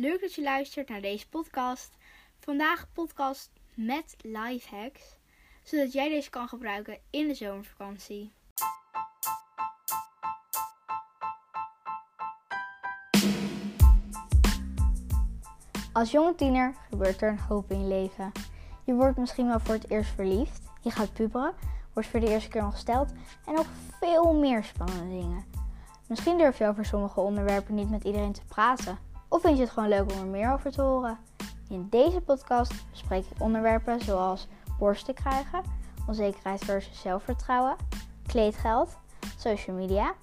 Leuk 0.00 0.20
dat 0.20 0.34
je 0.34 0.42
luistert 0.42 0.88
naar 0.88 1.00
deze 1.00 1.28
podcast. 1.28 1.96
Vandaag 2.38 2.86
podcast 2.92 3.50
met 3.74 4.16
lifehacks, 4.20 5.18
zodat 5.62 5.92
jij 5.92 6.08
deze 6.08 6.30
kan 6.30 6.48
gebruiken 6.48 6.98
in 7.10 7.28
de 7.28 7.34
zomervakantie. 7.34 8.32
Als 15.92 16.10
jonge 16.10 16.34
tiener 16.34 16.74
gebeurt 16.90 17.22
er 17.22 17.28
een 17.28 17.38
hoop 17.38 17.70
in 17.70 17.80
je 17.80 17.88
leven. 17.88 18.32
Je 18.84 18.94
wordt 18.94 19.18
misschien 19.18 19.46
wel 19.46 19.60
voor 19.60 19.74
het 19.74 19.90
eerst 19.90 20.10
verliefd, 20.10 20.62
je 20.82 20.90
gaat 20.90 21.12
puberen, 21.12 21.54
wordt 21.92 22.08
voor 22.08 22.20
de 22.20 22.28
eerste 22.28 22.50
keer 22.50 22.64
ongesteld 22.64 23.12
en 23.46 23.54
nog 23.54 23.66
veel 24.00 24.34
meer 24.34 24.64
spannende 24.64 25.14
dingen. 25.14 25.44
Misschien 26.08 26.38
durf 26.38 26.58
je 26.58 26.66
over 26.66 26.84
sommige 26.84 27.20
onderwerpen 27.20 27.74
niet 27.74 27.90
met 27.90 28.04
iedereen 28.04 28.32
te 28.32 28.44
praten. 28.44 29.09
Of 29.30 29.40
vind 29.40 29.56
je 29.56 29.62
het 29.62 29.72
gewoon 29.72 29.88
leuk 29.88 30.12
om 30.12 30.18
er 30.18 30.26
meer 30.26 30.52
over 30.52 30.70
te 30.70 30.82
horen? 30.82 31.18
In 31.68 31.86
deze 31.90 32.20
podcast 32.20 32.72
bespreek 32.90 33.24
ik 33.24 33.42
onderwerpen 33.42 34.00
zoals 34.00 34.48
borsten 34.78 35.14
krijgen, 35.14 35.62
onzekerheid 36.06 36.64
versus 36.64 37.00
zelfvertrouwen, 37.00 37.76
kleedgeld, 38.26 38.96
social 39.36 39.76
media, 39.76 40.14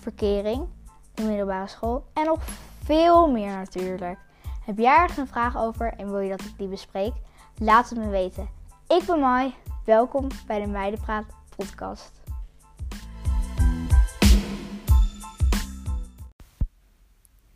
verkering, 0.00 0.66
de 1.14 1.22
middelbare 1.22 1.68
school 1.68 2.04
en 2.12 2.24
nog 2.24 2.42
veel 2.84 3.30
meer 3.30 3.56
natuurlijk. 3.56 4.18
Heb 4.64 4.78
jij 4.78 4.96
ergens 4.96 5.18
een 5.18 5.26
vraag 5.26 5.56
over 5.56 5.94
en 5.96 6.10
wil 6.10 6.20
je 6.20 6.30
dat 6.30 6.40
ik 6.40 6.58
die 6.58 6.68
bespreek? 6.68 7.12
Laat 7.58 7.88
het 7.88 7.98
me 7.98 8.08
weten. 8.08 8.48
Ik 8.88 9.02
ben 9.06 9.20
Mai. 9.20 9.54
Welkom 9.84 10.28
bij 10.46 10.60
de 10.60 10.66
Meidenpraat 10.66 11.24
podcast. 11.56 12.23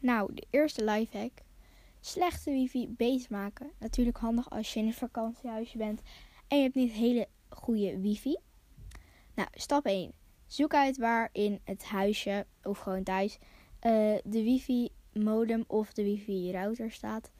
Nou, 0.08 0.34
de 0.34 0.46
eerste 0.50 0.84
lifehack. 0.84 1.32
Slechte 2.00 2.50
wifi 2.50 2.88
beter 2.88 3.26
maken. 3.30 3.70
Natuurlijk 3.78 4.18
handig 4.18 4.50
als 4.50 4.74
je 4.74 4.80
in 4.80 4.86
een 4.86 4.92
vakantiehuisje 4.92 5.78
bent 5.78 6.02
en 6.46 6.56
je 6.56 6.62
hebt 6.62 6.74
niet 6.74 6.92
hele 6.92 7.28
goede 7.48 8.00
wifi. 8.00 8.36
Nou, 9.34 9.48
stap 9.52 9.84
1. 9.84 10.12
Zoek 10.46 10.74
uit 10.74 10.96
waar 10.96 11.28
in 11.32 11.60
het 11.64 11.84
huisje 11.84 12.46
of 12.62 12.78
gewoon 12.78 13.02
thuis 13.02 13.38
uh, 13.38 13.42
de 14.24 14.42
wifi 14.42 14.88
modem 15.12 15.64
of 15.66 15.92
de 15.92 16.02
wifi 16.02 16.52
router 16.52 16.90
staat. 16.90 17.30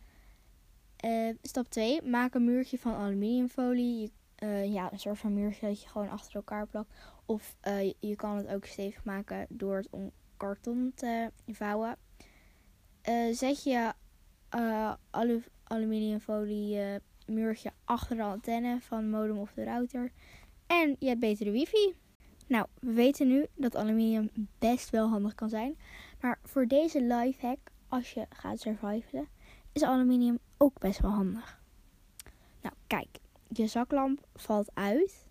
Uh, 1.04 1.34
stap 1.42 1.68
2. 1.68 2.02
Maak 2.02 2.34
een 2.34 2.44
muurtje 2.44 2.78
van 2.78 2.94
aluminiumfolie. 2.94 4.12
Uh, 4.42 4.72
ja, 4.72 4.92
een 4.92 5.00
soort 5.00 5.18
van 5.18 5.34
muurtje 5.34 5.66
dat 5.66 5.82
je 5.82 5.88
gewoon 5.88 6.08
achter 6.08 6.34
elkaar 6.34 6.66
plakt. 6.66 6.94
Of 7.26 7.56
je, 7.62 7.96
je, 8.00 8.16
kan 8.16 8.36
het 8.36 8.48
ook 8.48 8.64
stevig 8.64 9.04
maken 9.04 9.46
door 9.48 9.76
het 9.76 9.88
om 9.90 10.10
karton 10.36 10.92
te 10.94 11.32
vouwen. 11.46 11.96
Uh, 13.08 13.34
zet 13.34 13.62
je 13.62 13.92
uh, 14.54 14.92
alu 15.10 15.42
aluminiumfolie 15.64 16.76
uh, 16.76 16.94
muurtje 17.26 17.72
achter 17.84 18.16
de 18.16 18.22
antenne 18.22 18.80
van 18.80 19.00
de 19.00 19.06
modem 19.06 19.38
of 19.38 19.52
de 19.52 19.64
router. 19.64 20.12
En 20.66 20.96
je 20.98 21.06
hebt 21.06 21.20
betere 21.20 21.50
wifi. 21.50 21.94
Nou, 22.46 22.66
we 22.80 22.92
weten 22.92 23.28
nu 23.28 23.46
dat 23.54 23.76
aluminium 23.76 24.30
best 24.58 24.90
wel 24.90 25.08
handig 25.08 25.34
kan 25.34 25.48
zijn. 25.48 25.78
Maar 26.20 26.38
voor 26.42 26.66
deze 26.66 27.02
lifehack, 27.02 27.58
als 27.88 28.12
je 28.12 28.26
gaat 28.30 28.60
survivalen, 28.60 29.28
is 29.72 29.82
aluminium 29.82 30.38
ook 30.56 30.78
best 30.78 31.00
wel 31.00 31.10
handig. 31.10 31.60
Nou, 32.62 32.74
kijk. 32.86 33.18
Je 33.48 33.66
zaklamp 33.66 34.26
valt 34.34 34.70
uit. 34.74 35.26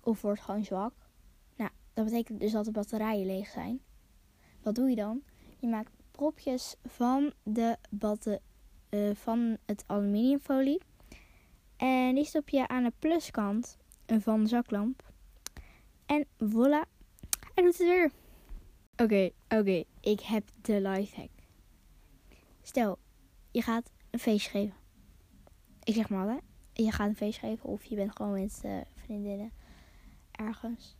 Of 0.00 0.22
wordt 0.22 0.40
gewoon 0.40 0.64
zwak. 0.64 0.94
Nou, 1.56 1.70
dat 1.92 2.04
betekent 2.04 2.40
dus 2.40 2.52
dat 2.52 2.64
de 2.64 2.70
batterijen 2.70 3.26
leeg 3.26 3.48
zijn. 3.48 3.80
Wat 4.62 4.74
doe 4.74 4.88
je 4.88 4.96
dan? 4.96 5.22
Je 5.58 5.68
maakt 5.68 5.90
propjes 6.12 6.74
van, 6.84 7.32
de 7.42 7.76
batte, 7.90 8.40
uh, 8.90 9.14
van 9.14 9.56
het 9.66 9.84
aluminiumfolie. 9.86 10.80
En 11.76 12.14
die 12.14 12.24
stop 12.24 12.48
je 12.48 12.68
aan 12.68 12.82
de 12.82 12.92
pluskant 12.98 13.76
van 14.06 14.42
de 14.42 14.48
zaklamp. 14.48 15.10
En 16.06 16.24
voilà, 16.24 16.88
hij 17.54 17.64
doet 17.64 17.78
het 17.78 17.86
weer. 17.86 18.10
Oké, 18.96 19.30
oké, 19.48 19.84
ik 20.00 20.20
heb 20.20 20.48
de 20.60 20.80
lifehack. 20.80 21.30
Stel, 22.62 22.98
je 23.50 23.62
gaat 23.62 23.90
een 24.10 24.18
feestje 24.18 24.50
geven. 24.50 24.76
Ik 25.82 25.94
zeg 25.94 26.08
maar 26.08 26.28
hè. 26.28 26.38
Je 26.72 26.92
gaat 26.92 27.08
een 27.08 27.16
feestje 27.16 27.46
geven 27.46 27.68
of 27.68 27.84
je 27.84 27.94
bent 27.94 28.16
gewoon 28.16 28.32
met 28.32 28.60
uh, 28.64 28.80
vriendinnen 28.94 29.52
ergens. 30.30 30.96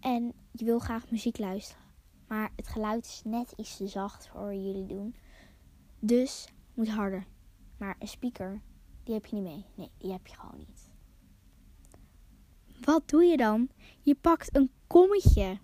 En 0.00 0.32
je 0.52 0.64
wil 0.64 0.78
graag 0.78 1.10
muziek 1.10 1.38
luisteren. 1.38 1.85
Maar 2.26 2.52
het 2.56 2.68
geluid 2.68 3.04
is 3.04 3.22
net 3.24 3.52
iets 3.56 3.76
te 3.76 3.86
zacht 3.86 4.28
voor 4.28 4.54
jullie 4.54 4.86
doen. 4.86 5.14
Dus 6.00 6.48
moet 6.74 6.88
harder. 6.88 7.26
Maar 7.78 7.96
een 7.98 8.08
speaker, 8.08 8.62
die 9.04 9.14
heb 9.14 9.26
je 9.26 9.36
niet 9.36 9.44
mee. 9.44 9.64
Nee, 9.74 9.90
die 9.98 10.12
heb 10.12 10.26
je 10.26 10.34
gewoon 10.34 10.58
niet. 10.58 10.90
Wat 12.84 13.08
doe 13.08 13.24
je 13.24 13.36
dan? 13.36 13.68
Je 14.00 14.14
pakt 14.14 14.56
een 14.56 14.70
kommetje. 14.86 15.58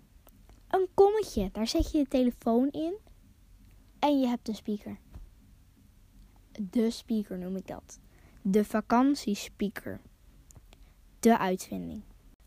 Een 0.67 0.87
kommetje. 0.93 1.49
Daar 1.51 1.67
zet 1.67 1.91
je 1.91 1.97
de 1.97 2.07
telefoon 2.09 2.69
in. 2.69 2.97
En 3.99 4.19
je 4.19 4.27
hebt 4.27 4.47
een 4.47 4.55
speaker. 4.55 4.99
De 6.69 6.89
speaker 6.89 7.37
noem 7.37 7.55
ik 7.55 7.67
dat. 7.67 7.99
De 8.41 8.65
vakantiespeaker. 8.65 10.01
De 11.19 11.37
uitvinding. 11.37 12.01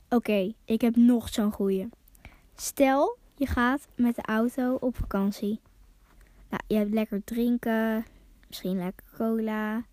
Oké, 0.08 0.52
ik 0.64 0.80
heb 0.80 0.96
nog 0.96 1.28
zo'n 1.28 1.52
goeie. 1.52 1.88
Stel, 2.54 3.18
je 3.36 3.46
gaat 3.46 3.88
met 3.94 4.14
de 4.14 4.22
auto 4.22 4.74
op 4.74 4.96
vakantie. 4.96 5.60
Nou, 6.50 6.62
je 6.66 6.74
hebt 6.74 6.92
lekker 6.92 7.24
drinken. 7.24 8.04
Misschien 8.48 8.78
lekker 8.78 9.06
cola. 9.16 9.84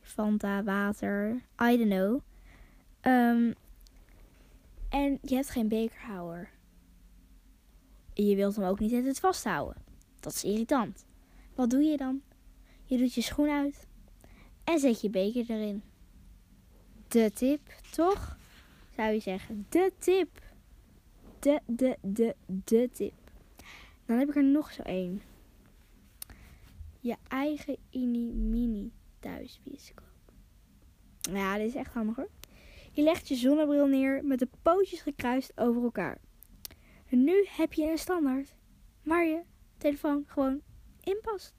Fanta, 0.00 0.62
water. 0.62 1.42
I 1.62 1.76
don't 1.76 1.90
know. 1.90 2.20
Um, 3.02 3.54
en 4.88 5.18
je 5.22 5.34
hebt 5.34 5.50
geen 5.50 5.68
bekerhouder. 5.68 6.50
Je 8.14 8.36
wilt 8.36 8.56
hem 8.56 8.64
ook 8.64 8.78
niet 8.78 8.92
in 8.92 9.06
het 9.06 9.20
vasthouden. 9.20 9.82
Dat 10.20 10.32
is 10.32 10.44
irritant. 10.44 11.04
Wat 11.54 11.70
doe 11.70 11.82
je 11.82 11.96
dan? 11.96 12.22
Je 12.84 12.98
doet 12.98 13.14
je 13.14 13.20
schoen 13.20 13.50
uit. 13.50 13.86
En 14.64 14.78
zet 14.78 15.00
je 15.00 15.10
beker 15.10 15.44
erin. 15.50 15.82
De 17.08 17.30
tip, 17.34 17.60
toch? 17.90 18.36
Zou 18.96 19.12
je 19.12 19.20
zeggen. 19.20 19.66
De 19.68 19.92
tip 19.98 20.28
de, 21.42 21.60
de, 21.66 21.96
de, 22.00 22.36
de 22.46 22.90
tip. 22.92 23.12
Dan 24.06 24.18
heb 24.18 24.28
ik 24.28 24.36
er 24.36 24.44
nog 24.44 24.72
zo 24.72 24.82
één. 24.82 25.22
Je 27.00 27.16
eigen 27.28 27.76
mini 28.50 28.92
thuisbioscoop. 29.20 30.10
Ja, 31.20 31.56
dit 31.56 31.66
is 31.66 31.74
echt 31.74 31.92
handig 31.92 32.16
hoor. 32.16 32.30
Je 32.92 33.02
legt 33.02 33.28
je 33.28 33.34
zonnebril 33.34 33.86
neer 33.86 34.24
met 34.24 34.38
de 34.38 34.48
pootjes 34.62 35.00
gekruist 35.00 35.52
over 35.54 35.82
elkaar. 35.82 36.18
En 37.08 37.24
nu 37.24 37.46
heb 37.48 37.72
je 37.72 37.90
een 37.90 37.98
standaard 37.98 38.54
waar 39.02 39.24
je 39.24 39.42
telefoon 39.78 40.24
gewoon 40.26 40.60
in 41.00 41.18
past. 41.22 41.54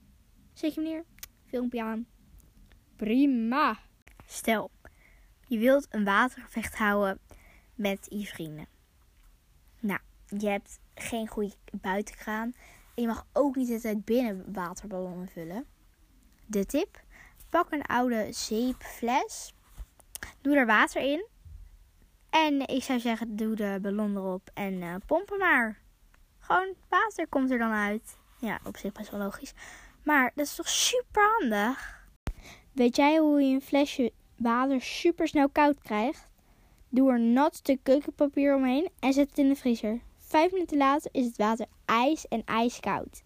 Zet 0.53 0.73
je 0.73 0.81
hem 0.81 1.03
filmpje 1.45 1.83
aan. 1.83 2.07
Prima. 2.95 3.79
Stel, 4.25 4.71
je 5.47 5.57
wilt 5.57 5.87
een 5.89 6.03
watergevecht 6.03 6.75
houden 6.75 7.19
met 7.75 8.05
je 8.09 8.25
vrienden. 8.25 8.72
Nou, 9.83 9.99
je 10.25 10.49
hebt 10.49 10.79
geen 10.95 11.27
goede 11.27 11.53
buitenkraan. 11.81 12.53
En 12.95 13.01
je 13.01 13.07
mag 13.07 13.27
ook 13.33 13.55
niet 13.55 13.71
altijd 13.71 14.05
binnen 14.05 14.53
waterballonnen 14.53 15.27
vullen. 15.27 15.65
De 16.45 16.65
tip: 16.65 17.01
pak 17.49 17.71
een 17.71 17.85
oude 17.85 18.27
zeepfles. 18.31 19.53
Doe 20.41 20.55
er 20.55 20.65
water 20.65 21.01
in. 21.01 21.25
En 22.29 22.67
ik 22.67 22.83
zou 22.83 22.99
zeggen, 22.99 23.35
doe 23.35 23.55
de 23.55 23.79
ballon 23.81 24.15
erop 24.15 24.49
en 24.53 24.73
uh, 24.73 24.95
pomp 25.05 25.29
hem 25.29 25.39
maar. 25.39 25.81
Gewoon 26.39 26.73
water 26.89 27.27
komt 27.27 27.51
er 27.51 27.57
dan 27.57 27.71
uit. 27.71 28.17
Ja, 28.39 28.59
op 28.63 28.77
zich 28.77 28.91
best 28.91 29.09
wel 29.09 29.19
logisch. 29.19 29.53
Maar 30.03 30.31
dat 30.35 30.45
is 30.45 30.55
toch 30.55 30.69
super 30.69 31.37
handig? 31.39 32.07
Weet 32.71 32.95
jij 32.95 33.17
hoe 33.17 33.41
je 33.41 33.53
een 33.53 33.61
flesje 33.61 34.11
water 34.37 34.81
super 34.81 35.27
snel 35.27 35.49
koud 35.49 35.79
krijgt? 35.79 36.27
Doe 36.93 37.11
er 37.11 37.19
nat 37.19 37.55
stuk 37.55 37.79
keukenpapier 37.83 38.55
omheen 38.55 38.89
en 38.99 39.13
zet 39.13 39.29
het 39.29 39.37
in 39.37 39.49
de 39.49 39.55
vriezer. 39.55 40.01
Vijf 40.17 40.51
minuten 40.51 40.77
later 40.77 41.09
is 41.13 41.25
het 41.25 41.37
water 41.37 41.65
ijs 41.85 42.27
en 42.27 42.41
ijskoud. 42.45 43.23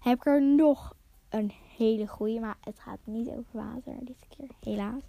Heb 0.00 0.18
ik 0.18 0.26
er 0.26 0.42
nog 0.42 0.94
een 1.28 1.52
hele 1.76 2.06
goede, 2.06 2.40
maar 2.40 2.56
het 2.60 2.78
gaat 2.78 2.98
niet 3.04 3.28
over 3.28 3.44
water 3.50 3.94
dit 4.00 4.26
keer, 4.28 4.48
helaas. 4.60 5.02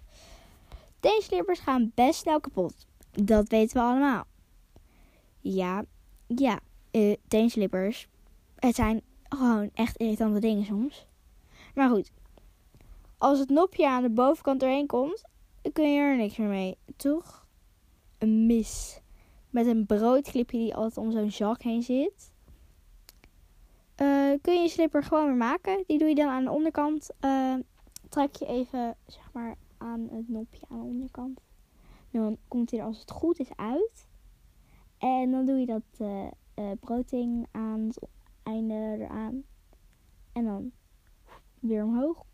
Teenslippers 1.00 1.58
gaan 1.58 1.92
best 1.94 2.20
snel 2.20 2.40
kapot. 2.40 2.86
Dat 3.10 3.48
weten 3.48 3.76
we 3.76 3.82
allemaal. 3.82 4.24
Ja, 5.40 5.84
ja, 6.26 6.60
uh, 6.92 7.16
teenslippers. 7.28 8.08
Het 8.56 8.74
zijn 8.74 9.02
gewoon 9.28 9.70
echt 9.74 9.96
irritante 9.96 10.40
dingen 10.40 10.64
soms. 10.64 11.06
Maar 11.74 11.90
goed, 11.90 12.10
als 13.18 13.38
het 13.38 13.48
nopje 13.48 13.88
aan 13.88 14.02
de 14.02 14.10
bovenkant 14.10 14.62
erheen 14.62 14.86
komt, 14.86 15.24
kun 15.72 15.92
je 15.92 16.00
er 16.00 16.16
niks 16.16 16.36
meer 16.36 16.48
mee, 16.48 16.76
toch? 16.96 17.39
Een 18.20 18.46
mis. 18.46 19.00
Met 19.50 19.66
een 19.66 19.86
broodclipje 19.86 20.58
die 20.58 20.74
altijd 20.74 20.96
om 21.06 21.12
zo'n 21.12 21.30
zak 21.30 21.62
heen 21.62 21.82
zit. 21.82 22.32
eh, 23.94 24.32
kun 24.42 24.54
je 24.54 24.60
je 24.60 24.68
slipper 24.68 25.02
gewoon 25.02 25.26
weer 25.26 25.36
maken. 25.36 25.84
Die 25.86 25.98
doe 25.98 26.08
je 26.08 26.14
dan 26.14 26.28
aan 26.28 26.44
de 26.44 26.50
onderkant. 26.50 27.10
Uh, 27.24 27.54
trek 28.08 28.36
je 28.36 28.46
even 28.46 28.96
zeg 29.06 29.32
maar 29.32 29.56
aan 29.78 30.08
het 30.12 30.28
nopje 30.28 30.66
aan 30.68 30.78
de 30.78 30.84
onderkant. 30.84 31.40
Dan 32.10 32.36
komt 32.48 32.70
hij 32.70 32.80
er 32.80 32.86
als 32.86 33.00
het 33.00 33.10
goed 33.10 33.38
is 33.38 33.56
uit. 33.56 34.08
En 34.98 35.30
dan 35.30 35.46
doe 35.46 35.58
je 35.58 35.66
dat 35.66 35.82
uh, 35.98 36.70
brooding 36.80 37.46
aan 37.50 37.80
het 37.80 37.98
einde 38.42 38.96
eraan. 38.98 39.42
En 40.32 40.44
dan 40.44 40.72
weer 41.60 41.84
omhoog. 41.84 42.24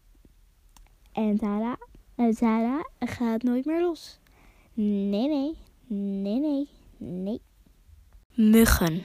En 1.12 1.37
tada, 1.37 1.77
en 2.15 2.35
tada, 2.35 2.88
gaat 2.99 3.43
nooit 3.43 3.65
meer 3.65 3.81
los. 3.81 4.21
Nee, 4.75 5.29
nee, 5.29 5.56
nee, 5.87 6.41
nee, 6.41 6.69
nee. 6.97 7.41
Muggen. 8.35 9.05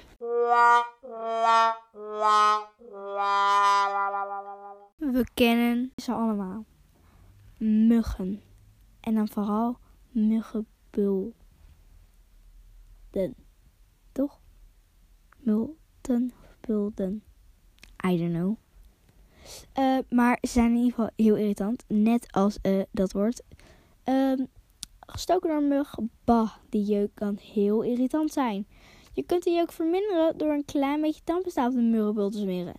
We 4.98 5.25
kennen 5.33 5.92
ze 5.95 6.13
allemaal. 6.13 6.66
Muggen. 7.57 8.42
En 9.00 9.16
dan 9.16 9.28
vooral 9.28 9.78
muggenbulden. 10.10 11.33
Toch? 14.12 14.39
Multen, 15.38 16.31
bulden. 16.60 17.24
I 18.06 18.18
don't 18.18 18.33
know. 18.33 18.56
Uh, 19.80 19.98
maar 20.10 20.38
ze 20.42 20.48
zijn 20.48 20.69
in 20.69 20.75
ieder 20.75 20.89
geval 20.89 21.10
heel 21.16 21.36
irritant. 21.36 21.83
Net 21.88 22.31
als 22.31 22.57
uh, 22.62 22.83
dat 22.92 23.12
woord. 23.12 23.42
Um, 24.04 24.48
gestoken 25.11 25.49
door 25.49 25.63
mug. 25.63 25.95
Bah, 26.23 26.51
die 26.69 26.83
jeuk 26.83 27.11
kan 27.13 27.37
heel 27.37 27.81
irritant 27.81 28.31
zijn. 28.31 28.67
Je 29.13 29.23
kunt 29.23 29.43
de 29.43 29.49
jeuk 29.49 29.71
verminderen 29.71 30.37
door 30.37 30.53
een 30.53 30.65
klein 30.65 31.01
beetje 31.01 31.23
tandpasta 31.23 31.67
op 31.67 31.73
de 31.73 31.81
muggenbul 31.81 32.29
te 32.29 32.37
smeren. 32.37 32.75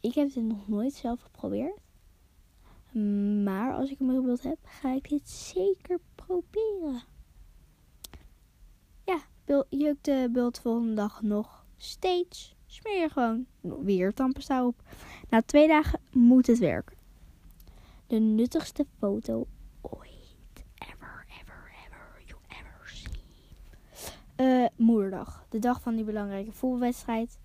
Ik 0.00 0.14
heb 0.14 0.32
dit 0.32 0.44
nog 0.44 0.68
nooit 0.68 0.94
zelf 0.94 1.20
geprobeerd. 1.20 1.80
Maar 3.44 3.74
als 3.74 3.90
ik 3.90 4.00
een 4.00 4.06
muggenbult 4.06 4.42
heb, 4.42 4.58
ga 4.62 4.94
ik 4.94 5.08
dit 5.08 5.28
zeker 5.28 6.00
proberen. 6.14 7.02
Ja, 9.04 9.18
jeuk 9.68 10.04
de 10.04 10.28
bult 10.32 10.58
volgende 10.58 10.94
dag 10.94 11.22
nog 11.22 11.66
steeds. 11.76 12.54
Smeer 12.66 13.00
je 13.00 13.08
gewoon 13.08 13.46
weer 13.60 14.14
tandpasta 14.14 14.66
op. 14.66 14.82
Na 15.28 15.42
twee 15.42 15.68
dagen 15.68 16.00
moet 16.10 16.46
het 16.46 16.58
werken. 16.58 16.96
De 18.06 18.18
nuttigste 18.18 18.86
foto 18.98 19.46
ooit. 19.80 20.11
Uh, 24.42 24.66
moederdag. 24.76 25.46
De 25.48 25.58
dag 25.58 25.80
van 25.80 25.94
die 25.94 26.04
belangrijke 26.04 26.52
voetbalwedstrijd. 26.52 27.38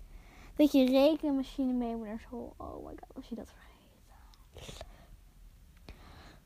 Dat 0.56 0.72
je 0.72 0.84
rekenmachine 0.84 1.72
mee 1.72 1.96
moet 1.96 2.06
naar 2.06 2.20
school. 2.20 2.54
Oh 2.56 2.86
my 2.86 2.92
god, 2.96 3.14
was 3.14 3.28
je 3.28 3.34
dat 3.34 3.50
vergeten. 3.50 4.86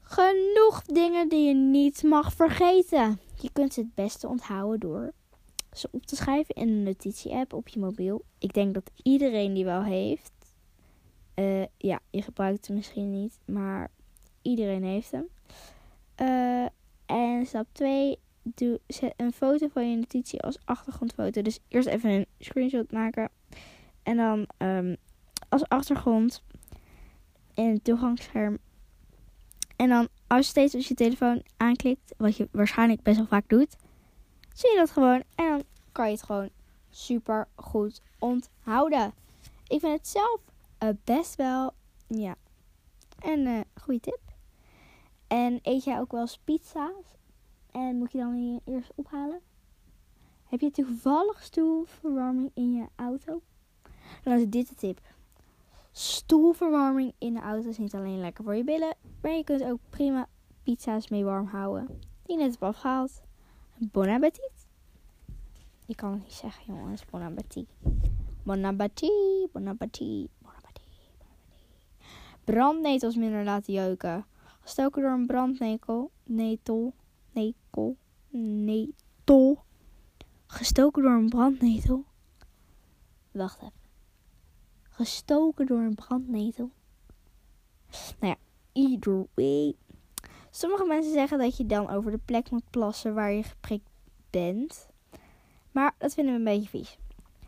Genoeg 0.01 0.83
dingen 0.83 1.29
die 1.29 1.49
je 1.49 1.55
niet 1.55 2.03
mag 2.03 2.33
vergeten. 2.33 3.21
Je 3.41 3.53
kunt 3.53 3.73
ze 3.73 3.81
het 3.81 3.95
beste 3.95 4.29
onthouden 4.29 4.81
door 4.81 5.13
ze 5.73 5.89
op 5.91 6.07
te 6.07 6.17
schrijven 6.17 6.55
in 6.55 6.69
een 6.69 6.83
notitie-app 6.83 7.53
op 7.53 7.69
je 7.69 7.81
mobiel. 7.81 8.25
Ik 8.39 8.55
denk 8.55 8.75
dat 8.75 8.91
iedereen 9.03 9.55
die 9.55 9.65
wel 9.65 9.83
heeft. 9.83 10.33
Uh, 11.35 11.65
ja, 11.77 12.01
je 12.11 12.23
gebruikt 12.23 12.67
hem 12.67 12.77
misschien 12.77 13.11
niet, 13.11 13.39
maar 13.45 13.91
iedereen 14.43 14.85
heeft 14.85 15.11
hem. 15.11 15.29
Uh, 16.21 16.67
en 17.07 17.47
stap 17.47 17.67
2, 17.73 18.19
doe, 18.43 18.81
zet 18.87 19.15
een 19.17 19.33
foto 19.33 19.69
van 19.69 19.91
je 19.91 19.97
notitie 19.97 20.43
als 20.43 20.59
achtergrondfoto. 20.65 21.43
Dus 21.43 21.59
eerst 21.69 21.89
even 21.89 22.11
een 22.11 22.27
screenshot 22.39 22.93
maken. 22.93 23.31
En 24.03 24.17
dan 24.17 24.47
um, 24.59 24.97
als 25.49 25.69
achtergrond 25.69 26.43
in 27.55 27.71
het 27.71 27.85
toegangsscherm. 27.85 28.59
En 29.77 29.89
dan 29.89 30.09
als 30.27 30.41
je 30.41 30.50
steeds 30.50 30.75
als 30.75 30.89
je 30.89 30.94
telefoon 30.94 31.43
aanklikt, 31.56 32.15
wat 32.17 32.37
je 32.37 32.49
waarschijnlijk 32.53 33.03
best 33.03 33.17
wel 33.17 33.27
vaak 33.27 33.49
doet, 33.49 33.77
zie 34.55 34.71
je 34.71 34.77
dat 34.77 34.91
gewoon. 34.91 35.23
En 35.35 35.49
dan 35.49 35.62
kan 35.93 36.06
je 36.06 36.12
het 36.12 36.23
gewoon 36.23 36.50
super 36.91 37.49
goed 37.55 38.00
onthouden. 38.19 39.12
Ik 39.67 39.81
vind 39.81 39.93
het 39.99 40.09
zelf 40.09 40.41
uh, 40.83 40.89
best 41.05 41.37
wel, 41.37 41.75
ja, 42.06 42.35
een 43.21 43.47
uh, 43.47 43.61
goede 43.81 44.00
tip. 44.00 44.21
En 45.27 45.59
eet 45.62 45.85
jij 45.85 45.99
ook 45.99 46.12
wel 46.12 46.21
eens 46.21 46.39
pizza's? 46.44 47.17
En 47.73 47.97
moet 47.97 48.13
je 48.13 48.19
dan 48.19 48.61
eerst 48.65 48.93
ophalen? 48.95 49.41
Heb 50.45 50.61
je 50.61 50.71
toevallig 50.71 51.43
stoelverwarming 51.43 52.51
in 52.55 52.73
je 52.73 52.87
auto? 52.97 53.43
Dan 54.23 54.33
is 54.33 54.49
dit 54.49 54.69
de 54.69 54.75
tip. 54.75 55.01
Stoelverwarming 55.93 57.13
in 57.19 57.35
de 57.35 57.41
auto 57.41 57.69
is 57.69 57.79
niet 57.79 57.95
alleen 57.95 58.21
lekker 58.21 58.45
voor 58.45 58.55
je 58.55 58.65
billen, 58.65 58.97
maar 59.23 59.33
je 59.33 59.45
kunt 59.45 59.65
ook 59.65 59.79
prima 59.89 60.29
pizza's 60.63 61.09
mee 61.09 61.25
warm 61.25 61.47
houden. 61.47 61.87
Die 61.87 62.37
je 62.37 62.43
net 62.43 62.51
hebt 62.51 62.63
afgehaald. 62.63 63.23
Bon 63.79 64.09
appetit. 64.09 64.69
Ik 65.87 65.97
kan 65.97 66.13
het 66.13 66.23
niet 66.23 66.33
zeggen, 66.33 66.75
jongens. 66.75 67.05
Bon 67.05 67.23
appetit. 67.23 67.67
Bon 68.43 68.65
appetit. 68.65 69.49
Bon 69.53 69.67
appetit. 69.69 69.69
Bon 69.69 69.69
appetit. 69.69 70.31
Bon 70.39 70.53
appetit. 70.55 70.83
Brandnetels 72.45 73.17
minder 73.17 73.45
laten 73.45 73.73
jeuken. 73.73 74.27
Gestoken 74.61 75.03
door 75.03 75.11
een 75.11 75.27
brandnetel. 75.27 76.11
Nekel. 77.32 77.96
Netel. 78.29 79.64
Gestoken 80.46 81.02
door 81.02 81.12
een 81.12 81.29
brandnetel. 81.29 82.05
Wacht 83.31 83.58
even. 83.58 83.73
Gestoken 84.82 85.67
door 85.67 85.81
een 85.81 85.94
brandnetel. 85.94 86.70
Nou 88.19 88.32
ja, 88.32 88.37
either 88.73 89.26
way. 89.34 89.75
Sommige 90.50 90.84
mensen 90.84 91.12
zeggen 91.12 91.38
dat 91.38 91.56
je 91.56 91.67
dan 91.67 91.90
over 91.90 92.11
de 92.11 92.20
plek 92.25 92.50
moet 92.50 92.70
plassen 92.70 93.14
waar 93.14 93.32
je 93.32 93.43
geprikt 93.43 93.90
bent. 94.31 94.88
Maar 95.70 95.94
dat 95.99 96.14
vinden 96.14 96.32
we 96.32 96.38
een 96.38 96.56
beetje 96.56 96.69
vies. 96.69 96.99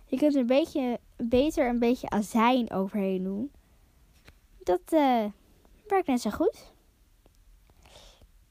Je 0.06 0.16
kunt 0.16 0.34
er 0.34 0.40
een 0.40 0.46
beetje 0.46 1.00
beter 1.16 1.68
een 1.68 1.78
beetje 1.78 2.10
azijn 2.10 2.70
overheen 2.70 3.22
doen. 3.22 3.52
Dat 4.62 4.92
uh, 4.92 5.24
werkt 5.88 6.06
net 6.06 6.20
zo 6.20 6.30
goed. 6.30 6.72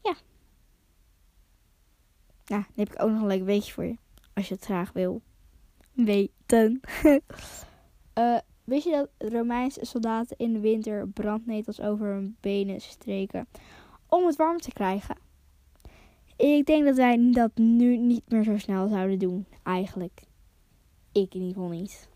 Ja. 0.04 0.16
Nou, 2.46 2.62
dan 2.62 2.86
heb 2.86 2.94
ik 2.94 3.02
ook 3.02 3.10
nog 3.10 3.22
een 3.22 3.28
leuk 3.28 3.44
weetje 3.44 3.74
voor 3.74 3.86
je. 3.86 3.98
Als 4.34 4.48
je 4.48 4.54
het 4.54 4.66
graag 4.66 4.92
wil 4.92 5.22
weten. 5.92 6.82
uh, 8.18 8.38
wist 8.64 8.84
je 8.86 8.92
dat 8.92 9.32
Romeinse 9.32 9.86
soldaten 9.86 10.38
in 10.38 10.54
de 10.54 10.60
winter 10.60 11.08
brandnetels 11.08 11.82
over 11.82 12.08
hun 12.08 12.38
benen 12.40 12.82
streken 12.82 13.48
om 14.08 14.26
het 14.26 14.36
warm 14.36 14.58
te 14.58 14.72
krijgen. 14.72 15.18
Ik 16.38 16.66
denk 16.66 16.86
dat 16.86 16.96
wij 16.96 17.32
dat 17.32 17.58
nu 17.58 17.98
niet 17.98 18.24
meer 18.28 18.44
zo 18.44 18.58
snel 18.58 18.88
zouden 18.88 19.20
doen, 19.20 19.46
eigenlijk. 19.64 20.22
Ik 21.12 21.34
in 21.34 21.42
ieder 21.42 21.54
geval 21.54 21.70
niet. 21.70 22.10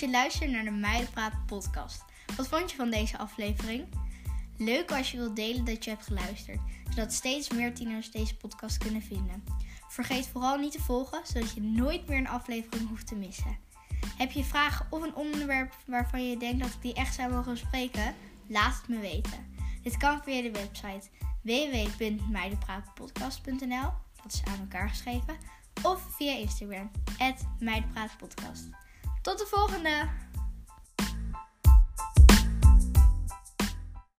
Je 0.00 0.10
luistert 0.10 0.50
naar 0.50 0.64
de 0.64 0.70
Meidenpraat 0.70 1.46
podcast. 1.46 2.04
Wat 2.36 2.48
vond 2.48 2.70
je 2.70 2.76
van 2.76 2.90
deze 2.90 3.18
aflevering? 3.18 3.86
Leuk 4.56 4.92
als 4.92 5.10
je 5.10 5.16
wilt 5.16 5.36
delen 5.36 5.64
dat 5.64 5.84
je 5.84 5.90
hebt 5.90 6.04
geluisterd, 6.04 6.58
zodat 6.88 7.12
steeds 7.12 7.50
meer 7.50 7.74
tieners 7.74 8.10
deze 8.10 8.36
podcast 8.36 8.78
kunnen 8.78 9.02
vinden. 9.02 9.44
Vergeet 9.88 10.28
vooral 10.28 10.58
niet 10.58 10.72
te 10.72 10.80
volgen, 10.80 11.20
zodat 11.24 11.54
je 11.54 11.62
nooit 11.62 12.08
meer 12.08 12.18
een 12.18 12.28
aflevering 12.28 12.88
hoeft 12.88 13.06
te 13.06 13.14
missen. 13.14 13.56
Heb 14.16 14.30
je 14.30 14.44
vragen 14.44 14.86
of 14.90 15.02
een 15.02 15.14
onderwerp 15.14 15.76
waarvan 15.86 16.28
je 16.28 16.36
denkt 16.36 16.62
dat 16.62 16.72
ik 16.72 16.82
die 16.82 16.94
echt 16.94 17.14
zou 17.14 17.32
mogen 17.32 17.52
bespreken? 17.52 18.14
Laat 18.46 18.76
het 18.76 18.88
me 18.88 18.98
weten. 18.98 19.54
Dit 19.82 19.96
kan 19.96 20.22
via 20.22 20.42
de 20.42 20.50
website 20.50 21.08
www.meidenpraatpodcast.nl 21.42 23.90
Dat 24.22 24.32
is 24.32 24.42
aan 24.44 24.60
elkaar 24.60 24.88
geschreven. 24.88 25.36
Of 25.82 26.16
via 26.16 26.32
Instagram, 26.32 26.90
meidenpraatpodcast. 27.58 28.68
Tot 29.26 29.38
de 29.38 29.46
volgende! 29.46 30.25